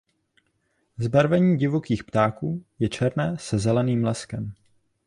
Zbarvení 0.97 1.57
divokých 1.57 2.03
ptáků 2.03 2.63
je 2.79 2.89
černé 2.89 3.37
se 3.39 3.59
zeleným 3.59 4.03
leskem. 4.03 4.53